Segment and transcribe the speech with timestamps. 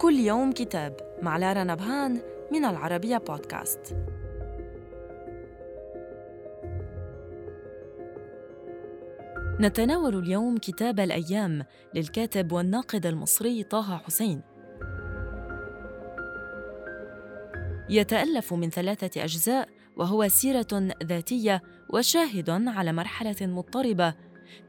[0.00, 2.20] كل يوم كتاب مع لارا نبهان
[2.52, 3.96] من العربية بودكاست.
[9.60, 11.64] نتناول اليوم كتاب الأيام
[11.94, 14.42] للكاتب والناقد المصري طه حسين.
[17.88, 24.14] يتألف من ثلاثة أجزاء وهو سيرة ذاتية وشاهد على مرحلة مضطربة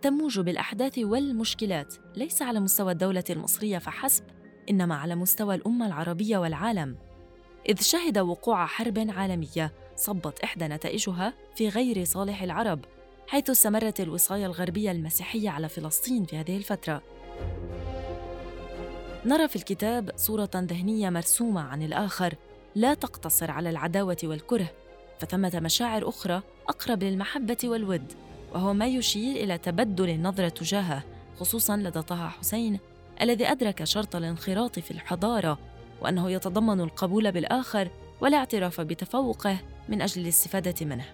[0.01, 4.23] تموج بالأحداث والمشكلات ليس على مستوى الدولة المصرية فحسب
[4.69, 6.95] إنما على مستوى الأمة العربية والعالم.
[7.69, 12.85] إذ شهد وقوع حرب عالمية صبت إحدى نتائجها في غير صالح العرب
[13.27, 17.01] حيث استمرت الوصاية الغربية المسيحية على فلسطين في هذه الفترة.
[19.25, 22.35] نرى في الكتاب صورة ذهنية مرسومة عن الآخر
[22.75, 24.69] لا تقتصر على العداوة والكره
[25.19, 28.13] فثمة مشاعر أخرى أقرب للمحبة والود
[28.53, 31.03] وهو ما يشير إلى تبدل النظرة تجاهه
[31.39, 32.79] خصوصا لدى طه حسين
[33.21, 35.59] الذي أدرك شرط الانخراط في الحضارة
[36.01, 37.89] وأنه يتضمن القبول بالآخر
[38.21, 39.57] والاعتراف بتفوقه
[39.89, 41.05] من أجل الاستفادة منه.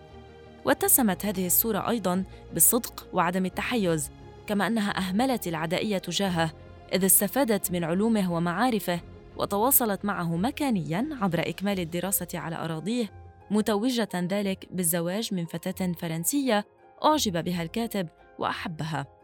[0.66, 2.24] واتسمت هذه الصورة أيضا
[2.54, 4.12] بالصدق وعدم التحيز
[4.48, 6.52] كما أنها أهملت العدائية تجاهه
[6.94, 9.00] إذ استفادت من علومه ومعارفه
[9.38, 13.12] وتواصلت معه مكانيا عبر إكمال الدراسة على أراضيه
[13.52, 16.66] متوجة ذلك بالزواج من فتاة فرنسية
[17.06, 18.08] أعجب بها الكاتب
[18.40, 19.23] وأحبها.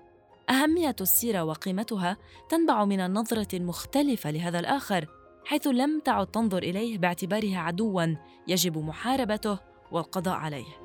[0.50, 2.18] أهمية السيرة وقيمتها
[2.50, 5.08] تنبع من النظرة المختلفة لهذا الآخر
[5.46, 8.16] حيث لم تعد تنظر إليه باعتباره عدواً
[8.48, 9.60] يجب محاربته
[9.92, 10.80] والقضاء عليه.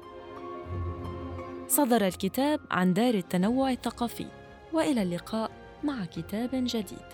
[1.69, 4.27] صدر الكتاب عن دار التنوع الثقافي،
[4.73, 5.51] وإلى اللقاء
[5.83, 7.07] مع كتاب جديد.